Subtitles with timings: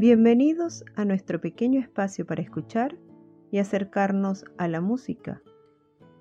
[0.00, 2.96] Bienvenidos a nuestro pequeño espacio para escuchar
[3.50, 5.42] y acercarnos a la música,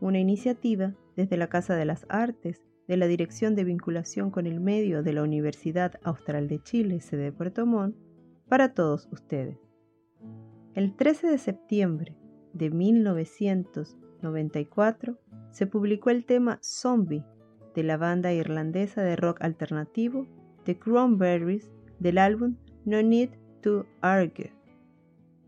[0.01, 4.59] una iniciativa desde la Casa de las Artes de la Dirección de Vinculación con el
[4.59, 7.95] Medio de la Universidad Austral de Chile, sede de Puerto Montt,
[8.49, 9.57] para todos ustedes.
[10.73, 12.17] El 13 de septiembre
[12.51, 15.17] de 1994
[15.51, 17.23] se publicó el tema Zombie
[17.75, 20.27] de la banda irlandesa de rock alternativo
[20.65, 24.51] The Cranberries del álbum No Need to Argue.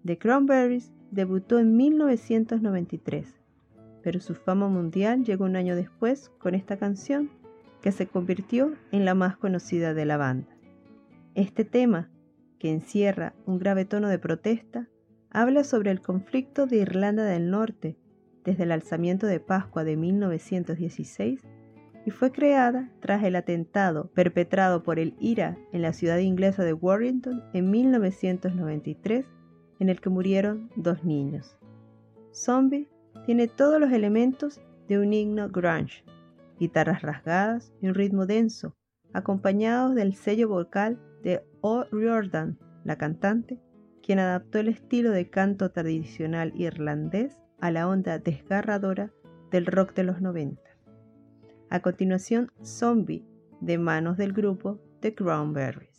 [0.05, 3.35] The Cranberries debutó en 1993,
[4.01, 7.29] pero su fama mundial llegó un año después con esta canción
[7.81, 10.55] que se convirtió en la más conocida de la banda.
[11.35, 12.09] Este tema,
[12.59, 14.87] que encierra un grave tono de protesta,
[15.29, 17.97] habla sobre el conflicto de Irlanda del Norte
[18.43, 21.41] desde el alzamiento de Pascua de 1916
[22.05, 26.73] y fue creada tras el atentado perpetrado por el IRA en la ciudad inglesa de
[26.73, 29.25] Warrington en 1993,
[29.79, 31.57] en el que murieron dos niños.
[32.33, 32.87] Zombie
[33.25, 36.03] tiene todos los elementos de un himno grunge,
[36.59, 38.75] guitarras rasgadas y un ritmo denso,
[39.13, 41.83] acompañados del sello vocal de O.
[41.91, 43.59] Riordan, la cantante,
[44.01, 49.11] quien adaptó el estilo de canto tradicional irlandés a la onda desgarradora
[49.51, 50.70] del rock de los 90.
[51.71, 53.25] A continuación, Zombie,
[53.61, 55.90] de manos del grupo The Cranberries.